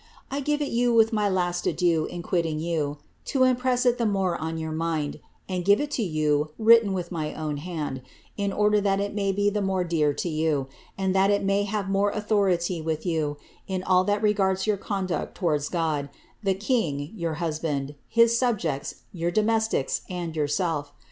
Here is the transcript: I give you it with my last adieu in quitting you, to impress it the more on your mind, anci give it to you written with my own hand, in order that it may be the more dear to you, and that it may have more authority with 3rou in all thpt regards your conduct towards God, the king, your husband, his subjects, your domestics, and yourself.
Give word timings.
I 0.31 0.39
give 0.39 0.61
you 0.63 0.93
it 0.93 0.97
with 0.97 1.13
my 1.13 1.29
last 1.29 1.67
adieu 1.67 2.05
in 2.07 2.23
quitting 2.23 2.59
you, 2.59 2.97
to 3.25 3.43
impress 3.43 3.85
it 3.85 3.99
the 3.99 4.05
more 4.07 4.35
on 4.35 4.57
your 4.57 4.71
mind, 4.71 5.19
anci 5.47 5.63
give 5.63 5.79
it 5.79 5.91
to 5.91 6.01
you 6.01 6.49
written 6.57 6.93
with 6.93 7.11
my 7.11 7.35
own 7.35 7.57
hand, 7.57 8.01
in 8.35 8.51
order 8.51 8.81
that 8.81 8.99
it 8.99 9.13
may 9.13 9.31
be 9.31 9.51
the 9.51 9.61
more 9.61 9.83
dear 9.83 10.11
to 10.11 10.27
you, 10.27 10.65
and 10.97 11.13
that 11.13 11.29
it 11.29 11.43
may 11.43 11.65
have 11.65 11.87
more 11.87 12.09
authority 12.09 12.81
with 12.81 13.03
3rou 13.03 13.37
in 13.67 13.83
all 13.83 14.03
thpt 14.03 14.23
regards 14.23 14.65
your 14.65 14.75
conduct 14.77 15.35
towards 15.35 15.69
God, 15.69 16.09
the 16.41 16.55
king, 16.55 17.11
your 17.15 17.35
husband, 17.35 17.93
his 18.07 18.35
subjects, 18.35 19.03
your 19.13 19.29
domestics, 19.29 20.01
and 20.09 20.35
yourself. 20.35 20.91